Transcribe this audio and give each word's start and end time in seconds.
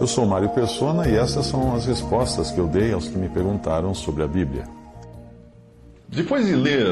Eu 0.00 0.06
sou 0.06 0.24
Mário 0.24 0.48
Persona 0.48 1.06
e 1.06 1.14
essas 1.14 1.44
são 1.44 1.74
as 1.74 1.84
respostas 1.84 2.50
que 2.50 2.58
eu 2.58 2.66
dei 2.66 2.90
aos 2.90 3.06
que 3.06 3.18
me 3.18 3.28
perguntaram 3.28 3.92
sobre 3.92 4.22
a 4.22 4.26
Bíblia. 4.26 4.64
Depois 6.08 6.46
de 6.46 6.54
ler 6.54 6.86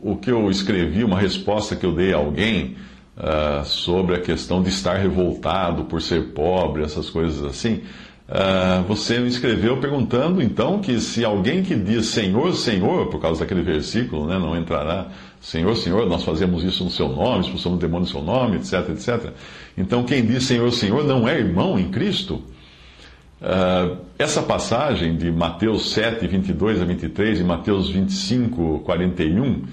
o 0.00 0.16
que 0.16 0.30
eu 0.30 0.48
escrevi, 0.48 1.02
uma 1.02 1.18
resposta 1.18 1.74
que 1.74 1.84
eu 1.84 1.92
dei 1.92 2.14
a 2.14 2.18
alguém 2.18 2.76
uh, 3.16 3.64
sobre 3.64 4.14
a 4.14 4.20
questão 4.20 4.62
de 4.62 4.68
estar 4.68 4.94
revoltado 4.94 5.86
por 5.86 6.00
ser 6.00 6.28
pobre, 6.28 6.84
essas 6.84 7.10
coisas 7.10 7.44
assim, 7.44 7.82
uh, 8.28 8.84
você 8.86 9.18
me 9.18 9.26
escreveu 9.26 9.80
perguntando 9.80 10.40
então 10.40 10.78
que 10.78 11.00
se 11.00 11.24
alguém 11.24 11.64
que 11.64 11.74
diz 11.74 12.06
Senhor, 12.06 12.54
Senhor, 12.54 13.08
por 13.08 13.20
causa 13.20 13.40
daquele 13.40 13.62
versículo, 13.62 14.28
né, 14.28 14.38
não 14.38 14.56
entrará, 14.56 15.08
Senhor, 15.40 15.74
Senhor, 15.74 16.06
nós 16.06 16.22
fazemos 16.22 16.62
isso 16.62 16.84
no 16.84 16.90
seu 16.90 17.08
nome, 17.08 17.40
expulsamos 17.40 17.76
o 17.76 17.80
demônio 17.80 18.06
no 18.06 18.12
seu 18.12 18.22
nome, 18.22 18.58
etc, 18.58 18.88
etc. 18.90 19.32
Então 19.76 20.04
quem 20.04 20.24
diz 20.24 20.44
Senhor, 20.44 20.70
Senhor 20.70 21.02
não 21.02 21.28
é 21.28 21.36
irmão 21.36 21.76
em 21.76 21.90
Cristo? 21.90 22.40
Uh, 23.42 23.96
essa 24.16 24.40
passagem 24.40 25.16
de 25.16 25.28
Mateus 25.32 25.90
7, 25.90 26.28
22 26.28 26.80
a 26.80 26.84
23 26.84 27.40
e 27.40 27.42
Mateus 27.42 27.90
25, 27.90 28.78
41, 28.84 29.50
uh, 29.50 29.64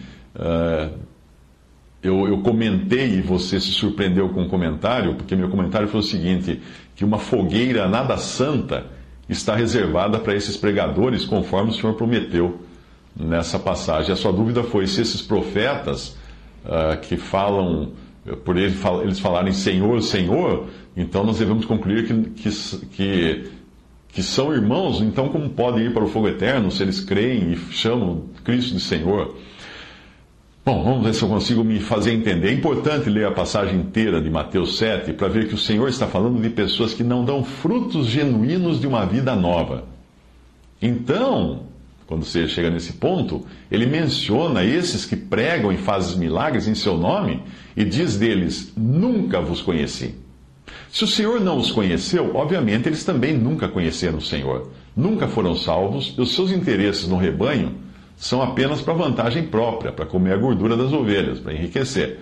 eu, 2.02 2.28
eu 2.28 2.40
comentei 2.40 3.20
e 3.20 3.22
você 3.22 3.60
se 3.60 3.72
surpreendeu 3.72 4.30
com 4.30 4.42
o 4.42 4.44
um 4.46 4.50
comentário, 4.50 5.14
porque 5.14 5.36
meu 5.36 5.50
comentário 5.50 5.88
foi 5.88 6.00
o 6.00 6.04
seguinte: 6.04 6.60
que 6.96 7.06
uma 7.06 7.20
fogueira 7.20 7.88
nada 7.88 8.18
santa 8.18 8.88
está 9.30 9.56
reservada 9.56 10.18
para 10.18 10.34
esses 10.34 10.58
pregadores, 10.58 11.24
conforme 11.24 11.70
o 11.70 11.74
Senhor 11.74 11.94
prometeu 11.94 12.62
nessa 13.16 13.60
passagem. 13.60 14.12
A 14.12 14.16
sua 14.16 14.34
dúvida 14.34 14.64
foi 14.64 14.88
se 14.88 15.02
esses 15.02 15.22
profetas 15.22 16.18
uh, 16.66 17.00
que 17.02 17.18
falam, 17.18 17.92
por 18.44 18.58
eles, 18.58 18.82
eles 19.04 19.20
falarem 19.20 19.54
Senhor, 19.54 20.02
Senhor, 20.02 20.68
então 20.98 21.24
nós 21.24 21.38
devemos 21.38 21.66
concluir 21.66 22.08
que, 22.08 22.30
que, 22.32 22.50
que 22.88 23.59
que 24.12 24.24
são 24.24 24.54
irmãos, 24.54 25.02
então 25.02 25.30
como 25.30 25.50
podem 25.50 25.86
ir 25.86 25.94
para 25.94 26.04
o 26.04 26.08
fogo 26.08 26.28
eterno 26.28 26.72
se 26.72 26.84
eles 26.84 27.00
creem 27.00 27.54
e 27.54 27.56
chamam 27.72 28.24
Cristo 28.44 28.74
de 28.74 28.82
Senhor? 28.82 29.36
Bom, 30.66 30.84
vamos 30.84 31.04
ver 31.04 31.14
se 31.14 31.24
eu 31.24 31.30
consigo 31.30 31.64
me 31.64 31.80
fazer 31.80 32.14
entender. 32.14 32.50
É 32.50 32.54
importante 32.54 33.10
ler 33.10 33.26
a 33.26 33.32
passagem 33.32 33.80
inteira 33.80 34.22
de 34.22 34.30
Mateus 34.30 34.78
7 34.78 35.14
para 35.14 35.28
ver 35.28 35.48
que 35.48 35.56
o 35.56 35.58
Senhor 35.58 35.88
está 35.90 36.06
falando 36.06 36.42
de 36.42 36.50
pessoas 36.50 36.94
que 36.94 37.04
não 37.04 37.24
dão 37.24 37.44
frutos 37.44 38.08
genuínos 38.08 38.80
de 38.80 38.86
uma 38.86 39.06
vida 39.06 39.36
nova. 39.36 39.86
Então, 40.82 41.64
quando 42.06 42.24
você 42.24 42.48
chega 42.48 42.70
nesse 42.70 42.94
ponto, 42.94 43.46
ele 43.72 43.86
menciona 43.86 44.64
esses 44.64 45.06
que 45.06 45.16
pregam 45.16 45.72
e 45.72 45.78
fazem 45.78 46.20
milagres 46.20 46.68
em 46.68 46.76
seu 46.76 46.98
nome 46.98 47.42
e 47.76 47.84
diz 47.86 48.18
deles: 48.18 48.74
Nunca 48.76 49.40
vos 49.42 49.62
conheci. 49.62 50.16
Se 50.92 51.04
o 51.04 51.08
Senhor 51.08 51.40
não 51.40 51.58
os 51.58 51.72
conheceu, 51.72 52.36
obviamente 52.36 52.88
eles 52.88 53.04
também 53.04 53.38
nunca 53.38 53.68
conheceram 53.68 54.18
o 54.18 54.22
Senhor. 54.22 54.70
Nunca 54.96 55.28
foram 55.28 55.56
salvos 55.56 56.14
e 56.18 56.22
os 56.22 56.34
seus 56.34 56.52
interesses 56.52 57.08
no 57.08 57.18
rebanho 57.18 57.76
são 58.18 58.42
apenas 58.42 58.82
para 58.82 58.94
vantagem 58.94 59.44
própria, 59.44 59.92
para 59.92 60.06
comer 60.06 60.34
a 60.34 60.38
gordura 60.38 60.76
das 60.76 60.92
ovelhas, 60.92 61.40
para 61.40 61.54
enriquecer. 61.54 62.20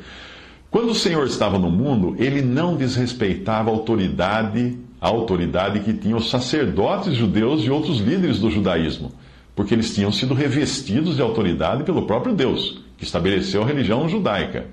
Quando 0.69 0.91
o 0.91 0.95
Senhor 0.95 1.25
estava 1.25 1.57
no 1.57 1.71
mundo, 1.71 2.15
ele 2.19 2.41
não 2.41 2.75
desrespeitava 2.75 3.69
a 3.69 3.73
autoridade, 3.73 4.77
a 5.01 5.07
autoridade 5.07 5.79
que 5.79 5.93
tinham 5.93 6.19
os 6.19 6.29
sacerdotes 6.29 7.15
judeus 7.15 7.63
e 7.63 7.69
outros 7.71 7.99
líderes 7.99 8.39
do 8.39 8.51
judaísmo, 8.51 9.11
porque 9.55 9.73
eles 9.73 9.95
tinham 9.95 10.11
sido 10.11 10.33
revestidos 10.35 11.15
de 11.15 11.21
autoridade 11.21 11.83
pelo 11.83 12.05
próprio 12.05 12.35
Deus, 12.35 12.83
que 12.97 13.05
estabeleceu 13.05 13.63
a 13.63 13.65
religião 13.65 14.07
judaica. 14.07 14.67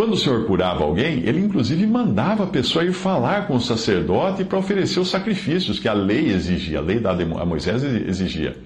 Quando 0.00 0.14
o 0.14 0.16
Senhor 0.16 0.46
curava 0.46 0.82
alguém, 0.82 1.28
ele 1.28 1.40
inclusive 1.40 1.86
mandava 1.86 2.44
a 2.44 2.46
pessoa 2.46 2.82
ir 2.82 2.92
falar 2.94 3.46
com 3.46 3.56
o 3.56 3.60
sacerdote 3.60 4.44
para 4.44 4.58
oferecer 4.58 4.98
os 4.98 5.10
sacrifícios 5.10 5.78
que 5.78 5.86
a 5.86 5.92
lei 5.92 6.30
exigia, 6.30 6.78
a 6.78 6.80
lei 6.80 6.98
dada 6.98 7.22
a 7.22 7.44
Moisés 7.44 7.84
exigia. 7.84 8.56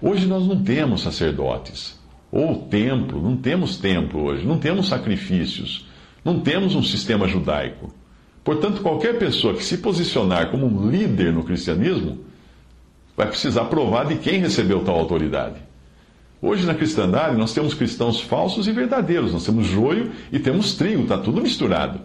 Hoje 0.00 0.26
nós 0.26 0.46
não 0.46 0.62
temos 0.64 1.02
sacerdotes, 1.02 2.00
ou 2.32 2.62
templo, 2.70 3.20
não 3.20 3.36
temos 3.36 3.76
templo 3.76 4.22
hoje, 4.22 4.46
não 4.46 4.58
temos 4.58 4.88
sacrifícios, 4.88 5.86
não 6.24 6.40
temos 6.40 6.74
um 6.74 6.82
sistema 6.82 7.28
judaico. 7.28 7.92
Portanto, 8.42 8.80
qualquer 8.80 9.18
pessoa 9.18 9.52
que 9.52 9.62
se 9.62 9.76
posicionar 9.76 10.50
como 10.50 10.64
um 10.64 10.88
líder 10.88 11.34
no 11.34 11.44
cristianismo 11.44 12.20
vai 13.14 13.26
precisar 13.26 13.66
provar 13.66 14.06
de 14.06 14.16
quem 14.16 14.40
recebeu 14.40 14.82
tal 14.82 14.98
autoridade. 14.98 15.67
Hoje 16.40 16.64
na 16.66 16.74
cristandade 16.74 17.36
nós 17.36 17.52
temos 17.52 17.74
cristãos 17.74 18.20
falsos 18.20 18.68
e 18.68 18.72
verdadeiros, 18.72 19.32
nós 19.32 19.44
temos 19.44 19.66
joio 19.66 20.12
e 20.32 20.38
temos 20.38 20.74
trigo, 20.74 21.02
está 21.02 21.18
tudo 21.18 21.42
misturado. 21.42 22.00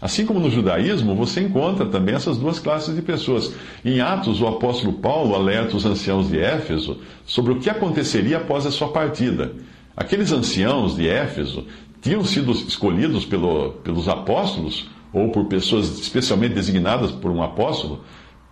Assim 0.00 0.26
como 0.26 0.40
no 0.40 0.50
judaísmo, 0.50 1.14
você 1.14 1.40
encontra 1.40 1.86
também 1.86 2.14
essas 2.14 2.36
duas 2.36 2.58
classes 2.58 2.94
de 2.94 3.02
pessoas. 3.02 3.54
Em 3.84 4.00
Atos, 4.00 4.40
o 4.40 4.46
apóstolo 4.46 4.94
Paulo 4.94 5.34
alerta 5.34 5.76
os 5.76 5.86
anciãos 5.86 6.28
de 6.28 6.38
Éfeso 6.38 6.98
sobre 7.24 7.52
o 7.52 7.60
que 7.60 7.70
aconteceria 7.70 8.36
após 8.36 8.66
a 8.66 8.70
sua 8.70 8.88
partida. 8.88 9.52
Aqueles 9.96 10.32
anciãos 10.32 10.96
de 10.96 11.08
Éfeso 11.08 11.66
tinham 12.02 12.24
sido 12.24 12.52
escolhidos 12.52 13.24
pelo, 13.24 13.72
pelos 13.82 14.08
apóstolos, 14.08 14.88
ou 15.12 15.30
por 15.30 15.46
pessoas 15.46 15.98
especialmente 15.98 16.54
designadas 16.54 17.10
por 17.10 17.30
um 17.30 17.42
apóstolo, 17.42 18.04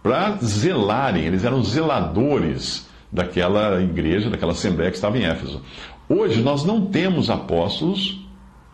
para 0.03 0.37
zelarem, 0.43 1.25
eles 1.25 1.45
eram 1.45 1.63
zeladores 1.63 2.87
daquela 3.15 3.81
igreja, 3.81 4.29
daquela 4.29 4.51
assembleia 4.51 4.91
que 4.91 4.97
estava 4.97 5.17
em 5.17 5.25
Éfeso. 5.25 5.63
Hoje 6.09 6.43
nós 6.43 6.65
não 6.65 6.87
temos 6.87 7.31
apóstolos, 7.31 8.21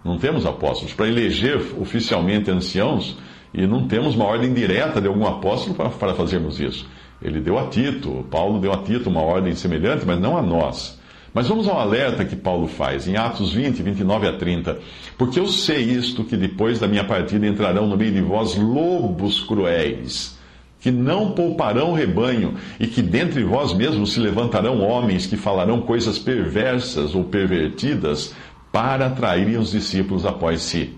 não 0.03 0.17
temos 0.17 0.47
apóstolos 0.47 0.95
para 0.95 1.07
eleger 1.07 1.61
oficialmente 1.79 2.51
anciãos 2.51 3.19
e 3.53 3.67
não 3.67 3.87
temos 3.87 4.15
uma 4.15 4.25
ordem 4.25 4.55
direta 4.55 4.99
de 4.99 5.09
algum 5.09 5.27
apóstolo 5.27 5.77
para, 5.77 5.91
para 5.91 6.15
fazermos 6.15 6.59
isso. 6.59 6.89
Ele 7.21 7.39
deu 7.39 7.59
a 7.59 7.67
Tito, 7.67 8.25
Paulo 8.31 8.59
deu 8.59 8.73
a 8.73 8.79
Tito 8.79 9.11
uma 9.11 9.21
ordem 9.21 9.55
semelhante, 9.55 10.07
mas 10.07 10.19
não 10.19 10.39
a 10.39 10.43
nós. 10.43 10.99
Mas 11.35 11.47
vamos 11.47 11.69
ao 11.69 11.79
alerta 11.79 12.25
que 12.25 12.35
Paulo 12.35 12.67
faz 12.67 13.07
em 13.07 13.17
Atos 13.17 13.53
20, 13.53 13.83
29 13.83 14.27
a 14.27 14.33
30. 14.33 14.79
Porque 15.19 15.39
eu 15.39 15.47
sei 15.47 15.83
isto, 15.83 16.25
que 16.25 16.37
depois 16.37 16.81
da 16.81 16.89
minha 16.89 17.05
partida 17.05 17.47
entrarão 17.47 17.87
no 17.87 17.97
meio 17.97 18.11
de 18.11 18.23
vós 18.23 18.57
lobos 18.57 19.41
cruéis 19.41 20.40
que 20.81 20.91
não 20.91 21.33
pouparão 21.33 21.93
rebanho, 21.93 22.55
e 22.81 22.87
que 22.87 23.03
dentre 23.03 23.45
vós 23.45 23.75
mesmos 23.75 24.13
se 24.13 24.21
levantarão 24.21 24.81
homens 24.81 25.27
que 25.27 25.37
falarão 25.37 25.83
coisas 25.83 26.19
perversas 26.19 27.15
ou 27.15 27.25
pervertidas 27.25 28.35
para 28.73 29.07
atraírem 29.07 29.59
os 29.59 29.73
discípulos 29.73 30.25
após 30.25 30.63
si. 30.63 30.95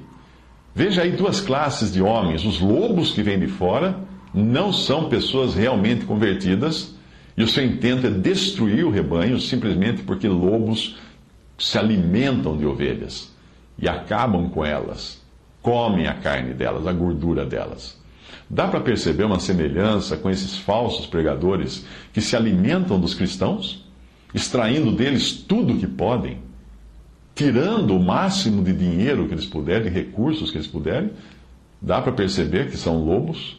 Veja 0.74 1.02
aí 1.02 1.10
duas 1.10 1.40
classes 1.40 1.92
de 1.92 2.00
homens: 2.00 2.44
os 2.44 2.60
lobos 2.60 3.12
que 3.12 3.22
vêm 3.22 3.38
de 3.38 3.48
fora 3.48 3.98
não 4.32 4.72
são 4.72 5.08
pessoas 5.08 5.54
realmente 5.54 6.04
convertidas, 6.04 6.94
e 7.36 7.42
o 7.42 7.48
seu 7.48 7.64
intento 7.64 8.06
é 8.06 8.10
destruir 8.10 8.84
o 8.84 8.90
rebanho 8.90 9.40
simplesmente 9.40 10.02
porque 10.02 10.28
lobos 10.28 10.96
se 11.58 11.78
alimentam 11.78 12.56
de 12.56 12.64
ovelhas 12.64 13.32
e 13.78 13.88
acabam 13.88 14.48
com 14.48 14.64
elas, 14.64 15.20
comem 15.60 16.06
a 16.06 16.14
carne 16.14 16.54
delas, 16.54 16.86
a 16.86 16.92
gordura 16.92 17.44
delas. 17.44 18.01
Dá 18.48 18.68
para 18.68 18.80
perceber 18.80 19.24
uma 19.24 19.40
semelhança 19.40 20.16
com 20.16 20.30
esses 20.30 20.58
falsos 20.58 21.06
pregadores 21.06 21.84
que 22.12 22.20
se 22.20 22.36
alimentam 22.36 23.00
dos 23.00 23.14
cristãos, 23.14 23.84
extraindo 24.34 24.92
deles 24.92 25.32
tudo 25.32 25.74
o 25.74 25.78
que 25.78 25.86
podem, 25.86 26.38
tirando 27.34 27.96
o 27.96 28.02
máximo 28.02 28.62
de 28.62 28.72
dinheiro 28.72 29.26
que 29.26 29.34
eles 29.34 29.46
puderem, 29.46 29.84
de 29.84 29.88
recursos 29.88 30.50
que 30.50 30.58
eles 30.58 30.66
puderem? 30.66 31.10
Dá 31.80 32.00
para 32.00 32.12
perceber 32.12 32.70
que 32.70 32.76
são 32.76 33.04
lobos? 33.04 33.58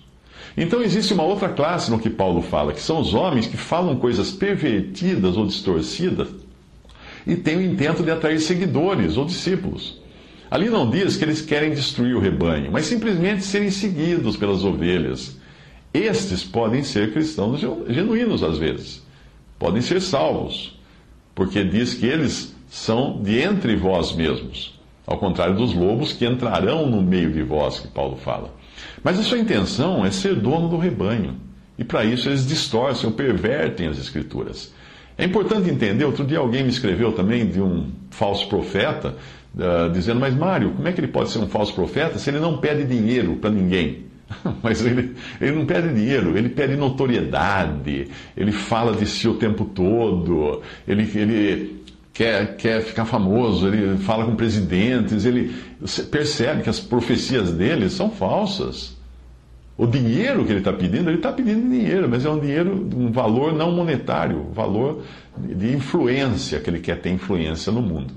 Então 0.56 0.82
existe 0.82 1.14
uma 1.14 1.24
outra 1.24 1.50
classe 1.50 1.90
no 1.90 2.00
que 2.00 2.10
Paulo 2.10 2.42
fala, 2.42 2.74
que 2.74 2.82
são 2.82 3.00
os 3.00 3.14
homens 3.14 3.48
que 3.48 3.58
falam 3.58 3.96
coisas 3.96 4.32
pervertidas 4.32 5.36
ou 5.36 5.46
distorcidas 5.46 6.28
e 7.26 7.36
têm 7.36 7.58
o 7.58 7.62
intento 7.62 8.04
de 8.04 8.12
atrair 8.12 8.40
seguidores 8.40 9.18
ou 9.18 9.26
discípulos. 9.26 10.03
Ali 10.54 10.70
não 10.70 10.88
diz 10.88 11.18
que 11.18 11.26
eles 11.26 11.42
querem 11.42 11.72
destruir 11.72 12.16
o 12.16 12.20
rebanho, 12.20 12.72
mas 12.72 12.86
simplesmente 12.86 13.44
serem 13.44 13.72
seguidos 13.72 14.38
pelas 14.38 14.64
ovelhas. 14.64 15.36
Estes 15.92 16.44
podem 16.44 16.84
ser 16.84 17.12
cristãos 17.12 17.60
genuínos 17.90 18.44
às 18.44 18.60
vezes, 18.60 19.02
podem 19.58 19.82
ser 19.82 20.00
salvos, 20.00 20.80
porque 21.34 21.64
diz 21.64 21.96
que 21.96 22.06
eles 22.06 22.56
são 22.70 23.20
de 23.24 23.40
entre 23.40 23.76
vós 23.76 24.16
mesmos. 24.16 24.80
Ao 25.08 25.18
contrário 25.18 25.56
dos 25.56 25.74
lobos 25.74 26.14
que 26.14 26.24
entrarão 26.24 26.88
no 26.88 27.02
meio 27.02 27.32
de 27.32 27.42
vós, 27.42 27.80
que 27.80 27.88
Paulo 27.88 28.16
fala. 28.18 28.54
Mas 29.04 29.18
a 29.18 29.24
sua 29.24 29.40
intenção 29.40 30.06
é 30.06 30.12
ser 30.12 30.36
dono 30.36 30.70
do 30.70 30.78
rebanho. 30.78 31.36
E 31.80 31.84
para 31.84 32.06
isso 32.06 32.30
eles 32.30 32.46
distorcem 32.46 33.10
ou 33.10 33.16
pervertem 33.16 33.88
as 33.88 33.98
escrituras. 33.98 34.72
É 35.18 35.26
importante 35.26 35.70
entender, 35.70 36.06
outro 36.06 36.24
dia 36.24 36.38
alguém 36.38 36.64
me 36.64 36.70
escreveu 36.70 37.12
também 37.12 37.48
de 37.48 37.60
um 37.60 37.92
falso 38.10 38.48
profeta, 38.48 39.16
uh, 39.56 39.92
dizendo, 39.92 40.20
mas 40.20 40.36
Mário, 40.36 40.72
como 40.72 40.88
é 40.88 40.92
que 40.92 41.00
ele 41.00 41.08
pode 41.08 41.30
ser 41.30 41.40
um 41.40 41.48
falso 41.48 41.74
profeta 41.74 42.18
se 42.18 42.30
ele 42.30 42.40
não 42.40 42.58
pede 42.58 42.84
dinheiro 42.84 43.36
para 43.38 43.50
ninguém? 43.50 44.06
Mas 44.64 44.84
ele, 44.84 45.16
ele 45.40 45.52
não 45.52 45.66
pede 45.66 45.94
dinheiro, 45.94 46.38
ele 46.38 46.50
pede 46.50 46.76
notoriedade, 46.76 48.08
ele 48.36 48.52
fala 48.52 48.96
de 48.96 49.06
si 49.06 49.28
o 49.28 49.36
tempo 49.36 49.66
todo, 49.66 50.62
ele, 50.88 51.04
ele 51.16 51.84
quer, 52.14 52.56
quer 52.56 52.82
ficar 52.82 53.06
famoso, 53.06 53.68
ele 53.68 53.98
fala 53.98 54.26
com 54.26 54.36
presidentes, 54.36 55.26
ele 55.26 55.56
percebe 56.10 56.64
que 56.64 56.70
as 56.70 56.80
profecias 56.80 57.52
dele 57.52 57.90
são 57.90 58.10
falsas. 58.10 58.96
O 59.76 59.88
dinheiro 59.88 60.46
que 60.46 60.52
ele 60.52 60.60
está 60.60 60.72
pedindo, 60.72 61.10
ele 61.10 61.18
está 61.18 61.32
pedindo 61.32 61.68
dinheiro, 61.68 62.08
mas 62.08 62.24
é 62.24 62.30
um 62.30 62.40
dinheiro, 62.40 62.88
um 62.96 63.12
valor 63.12 63.54
não 63.54 63.72
monetário, 63.72 64.48
valor 64.54 65.04
de 65.36 65.74
influência, 65.74 66.60
que 66.60 66.70
ele 66.70 66.80
quer 66.80 67.02
ter 67.02 67.10
influência 67.10 67.72
no 67.72 67.82
mundo. 67.82 68.14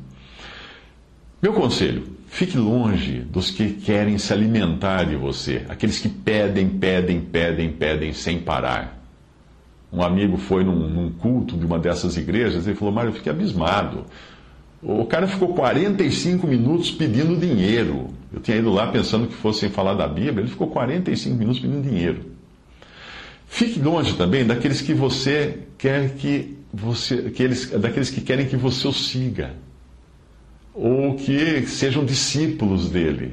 Meu 1.40 1.52
conselho, 1.52 2.04
fique 2.28 2.56
longe 2.56 3.20
dos 3.20 3.50
que 3.50 3.74
querem 3.74 4.16
se 4.16 4.32
alimentar 4.32 5.04
de 5.04 5.16
você, 5.16 5.66
aqueles 5.68 5.98
que 5.98 6.08
pedem, 6.08 6.68
pedem, 6.68 7.20
pedem, 7.20 7.70
pedem 7.70 8.12
sem 8.14 8.40
parar. 8.40 8.96
Um 9.92 10.02
amigo 10.02 10.38
foi 10.38 10.64
num, 10.64 10.88
num 10.88 11.10
culto 11.10 11.56
de 11.56 11.66
uma 11.66 11.78
dessas 11.78 12.16
igrejas 12.16 12.66
e 12.66 12.74
falou: 12.74 12.92
Mário, 12.92 13.10
eu 13.10 13.14
fiquei 13.14 13.30
abismado. 13.30 14.06
O 14.82 15.04
cara 15.04 15.26
ficou 15.26 15.48
45 15.54 16.46
minutos 16.46 16.90
pedindo 16.90 17.36
dinheiro. 17.36 18.08
Eu 18.32 18.40
tinha 18.40 18.56
ido 18.56 18.70
lá 18.70 18.86
pensando 18.88 19.26
que 19.26 19.34
fossem 19.34 19.68
falar 19.68 19.94
da 19.94 20.06
Bíblia, 20.06 20.40
ele 20.40 20.48
ficou 20.48 20.68
45 20.68 21.36
minutos 21.36 21.60
pedindo 21.60 21.82
dinheiro. 21.82 22.20
Fique 23.46 23.78
longe 23.78 24.14
também 24.14 24.44
daqueles 24.44 24.80
que 24.80 24.92
você 24.92 25.60
quer 25.78 26.14
que 26.16 26.56
você, 26.72 27.30
que 27.30 27.42
eles, 27.42 27.70
daqueles 27.70 28.10
que 28.10 28.20
querem 28.20 28.46
que 28.46 28.56
você 28.56 28.86
o 28.88 28.92
siga, 28.92 29.54
ou 30.76 31.14
que 31.14 31.66
sejam 31.66 32.04
discípulos 32.04 32.90
dele. 32.90 33.32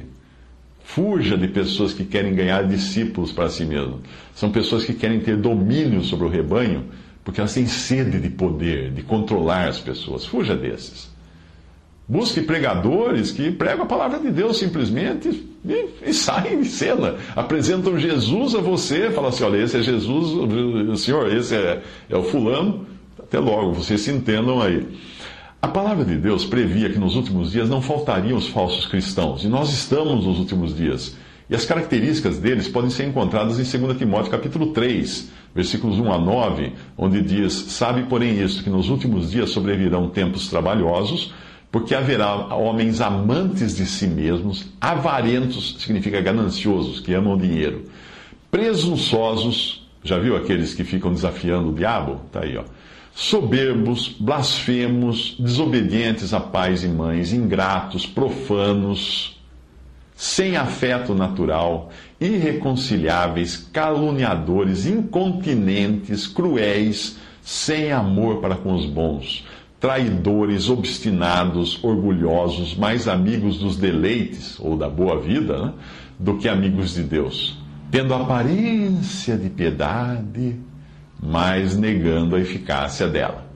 Fuja 0.82 1.36
de 1.36 1.48
pessoas 1.48 1.92
que 1.92 2.04
querem 2.04 2.34
ganhar 2.34 2.66
discípulos 2.66 3.32
para 3.32 3.50
si 3.50 3.64
mesmo. 3.64 4.00
São 4.34 4.50
pessoas 4.50 4.84
que 4.84 4.94
querem 4.94 5.20
ter 5.20 5.36
domínio 5.36 6.02
sobre 6.02 6.26
o 6.26 6.28
rebanho, 6.28 6.84
porque 7.22 7.40
elas 7.40 7.54
têm 7.54 7.66
sede 7.66 8.18
de 8.18 8.30
poder, 8.30 8.90
de 8.90 9.02
controlar 9.02 9.68
as 9.68 9.78
pessoas. 9.78 10.24
Fuja 10.24 10.56
desses. 10.56 11.12
Busque 12.06 12.42
pregadores 12.42 13.30
que 13.30 13.50
pregam 13.50 13.84
a 13.84 13.88
palavra 13.88 14.18
de 14.18 14.30
Deus 14.30 14.58
simplesmente 14.58 15.46
e, 15.64 15.88
e 16.06 16.12
saem 16.12 16.60
de 16.60 16.68
cena. 16.68 17.16
Apresentam 17.34 17.98
Jesus 17.98 18.54
a 18.54 18.60
você, 18.60 19.10
falam 19.10 19.30
assim: 19.30 19.44
olha, 19.44 19.62
esse 19.62 19.78
é 19.78 19.82
Jesus, 19.82 20.32
o 20.32 20.96
senhor, 20.96 21.34
esse 21.34 21.54
é, 21.54 21.82
é 22.10 22.16
o 22.16 22.22
fulano. 22.22 22.86
Até 23.18 23.38
logo, 23.38 23.72
vocês 23.72 24.02
se 24.02 24.10
entendam 24.10 24.60
aí. 24.60 24.86
A 25.64 25.68
palavra 25.68 26.04
de 26.04 26.16
Deus 26.18 26.44
previa 26.44 26.90
que 26.90 26.98
nos 26.98 27.16
últimos 27.16 27.50
dias 27.50 27.70
não 27.70 27.80
faltariam 27.80 28.36
os 28.36 28.48
falsos 28.48 28.84
cristãos, 28.84 29.44
e 29.44 29.48
nós 29.48 29.72
estamos 29.72 30.26
nos 30.26 30.38
últimos 30.38 30.76
dias. 30.76 31.16
E 31.48 31.54
as 31.54 31.64
características 31.64 32.36
deles 32.36 32.68
podem 32.68 32.90
ser 32.90 33.06
encontradas 33.06 33.58
em 33.58 33.78
2 33.80 33.96
Timóteo 33.96 34.30
capítulo 34.30 34.74
3, 34.74 35.30
versículos 35.54 35.98
1 35.98 36.12
a 36.12 36.18
9, 36.18 36.74
onde 36.98 37.22
diz: 37.22 37.54
Sabe, 37.54 38.02
porém, 38.02 38.42
isto, 38.44 38.62
que 38.62 38.68
nos 38.68 38.90
últimos 38.90 39.30
dias 39.30 39.52
sobrevirão 39.52 40.10
tempos 40.10 40.48
trabalhosos 40.48 41.32
porque 41.72 41.94
haverá 41.94 42.54
homens 42.54 43.00
amantes 43.00 43.74
de 43.74 43.86
si 43.86 44.06
mesmos, 44.06 44.66
avarentos, 44.78 45.76
significa 45.78 46.20
gananciosos, 46.20 47.00
que 47.00 47.14
amam 47.14 47.38
dinheiro, 47.38 47.86
presunçosos, 48.50 49.88
já 50.02 50.18
viu 50.18 50.36
aqueles 50.36 50.74
que 50.74 50.84
ficam 50.84 51.10
desafiando 51.10 51.70
o 51.70 51.74
diabo? 51.74 52.20
Tá 52.30 52.40
aí, 52.42 52.54
ó. 52.54 52.64
Soberbos, 53.14 54.08
blasfemos, 54.18 55.36
desobedientes 55.38 56.34
a 56.34 56.40
pais 56.40 56.82
e 56.82 56.88
mães, 56.88 57.32
ingratos, 57.32 58.06
profanos, 58.06 59.40
sem 60.16 60.56
afeto 60.56 61.14
natural, 61.14 61.90
irreconciliáveis, 62.20 63.56
caluniadores, 63.72 64.86
incontinentes, 64.86 66.26
cruéis, 66.26 67.16
sem 67.40 67.92
amor 67.92 68.40
para 68.40 68.56
com 68.56 68.74
os 68.74 68.86
bons 68.86 69.44
traidores, 69.84 70.70
obstinados, 70.70 71.78
orgulhosos, 71.84 72.74
mais 72.74 73.06
amigos 73.06 73.58
dos 73.58 73.76
deleites 73.76 74.58
ou 74.58 74.78
da 74.78 74.88
boa 74.88 75.20
vida 75.20 75.66
né, 75.66 75.72
do 76.18 76.38
que 76.38 76.48
amigos 76.48 76.94
de 76.94 77.02
Deus, 77.02 77.58
tendo 77.90 78.14
aparência 78.14 79.36
de 79.36 79.50
piedade, 79.50 80.56
mas 81.24 81.74
negando 81.74 82.36
a 82.36 82.40
eficácia 82.40 83.08
dela. 83.08 83.46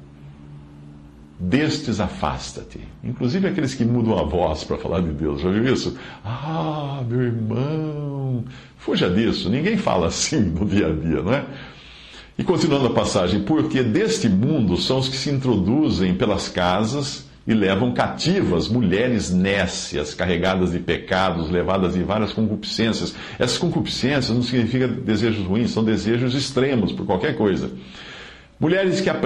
Destes 1.39 2.01
afasta-te. 2.01 2.81
Inclusive 3.05 3.47
aqueles 3.47 3.75
que 3.75 3.85
mudam 3.85 4.19
a 4.19 4.25
voz 4.25 4.65
para 4.65 4.79
falar 4.79 5.03
de 5.03 5.11
Deus. 5.11 5.43
Já 5.43 5.51
viu 5.51 5.73
isso? 5.73 5.97
Ah, 6.25 7.03
meu 7.07 7.23
irmão. 7.23 8.45
Fuja 8.79 9.11
disso. 9.11 9.51
Ninguém 9.51 9.77
fala 9.77 10.07
assim 10.07 10.41
no 10.41 10.65
dia 10.65 10.89
a 10.89 10.93
dia, 10.93 11.23
não 11.23 11.33
é? 11.33 11.45
E 12.39 12.43
continuando 12.43 12.87
a 12.87 12.95
passagem, 12.95 13.43
porque 13.43 13.83
deste 13.83 14.29
mundo 14.29 14.77
são 14.79 14.99
os 14.99 15.09
que 15.09 15.17
se 15.17 15.31
introduzem 15.31 16.15
pelas 16.15 16.49
casas 16.49 17.28
e 17.49 17.55
levam 17.55 17.95
cativas 17.95 18.69
mulheres 18.69 19.31
nécias, 19.31 20.13
carregadas 20.13 20.73
de 20.73 20.79
pecados, 20.79 21.49
levadas 21.49 21.97
em 21.97 22.05
várias 22.05 22.31
concupiscências. 22.31 23.15
Essas 23.39 23.57
concupiscências 23.57 24.29
não 24.29 24.43
significam 24.43 24.89
desejos 25.03 25.47
ruins, 25.47 25.71
são 25.71 25.83
desejos 25.83 26.35
extremos 26.35 26.93
por 26.93 27.07
qualquer 27.07 27.39
coisa. 27.39 27.71
Mulheres 28.61 29.01
que, 29.01 29.09
ah, 29.09 29.17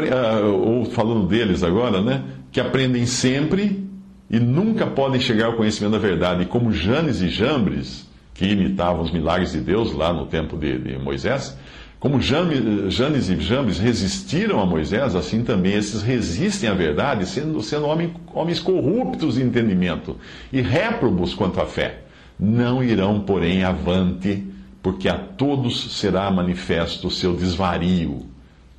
ou 0.47 0.85
falando 0.85 1.27
deles 1.27 1.65
agora, 1.65 2.01
né, 2.01 2.23
que 2.53 2.61
aprendem 2.61 3.07
sempre 3.07 3.85
e 4.31 4.39
nunca 4.39 4.87
podem 4.87 5.21
chegar 5.21 5.47
ao 5.47 5.55
conhecimento 5.55 5.93
da 5.95 5.99
verdade, 5.99 6.47
como 6.47 6.71
Janes 6.71 7.21
e 7.21 7.29
Jambres, 7.29 8.09
que 8.35 8.47
imitavam 8.47 9.03
os 9.03 9.11
milagres 9.11 9.51
de 9.51 9.59
Deus 9.59 9.93
lá 9.93 10.13
no 10.13 10.27
tempo 10.27 10.57
de, 10.57 10.79
de 10.79 10.97
Moisés, 10.97 11.59
como 12.03 12.21
Janes 12.21 13.29
e 13.29 13.41
Jambes 13.41 13.79
resistiram 13.79 14.59
a 14.59 14.67
Moisés, 14.67 15.15
assim 15.15 15.45
também 15.45 15.75
esses 15.75 16.03
resistem 16.03 16.69
à 16.69 16.75
verdade, 16.75 17.25
sendo, 17.27 17.63
sendo 17.63 17.87
homens, 17.87 18.11
homens 18.35 18.59
corruptos 18.59 19.37
de 19.37 19.43
entendimento 19.45 20.17
e 20.53 20.61
réprobos 20.61 21.33
quanto 21.33 21.61
à 21.61 21.65
fé. 21.65 22.01
Não 22.37 22.83
irão, 22.83 23.21
porém, 23.21 23.63
avante, 23.63 24.45
porque 24.83 25.09
a 25.09 25.17
todos 25.17 25.97
será 25.97 26.29
manifesto 26.29 27.07
o 27.07 27.11
seu 27.11 27.37
desvario, 27.37 28.27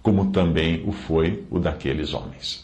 como 0.02 0.30
também 0.32 0.84
o 0.86 0.92
foi 0.92 1.46
o 1.50 1.60
daqueles 1.60 2.14
homens. 2.14 2.64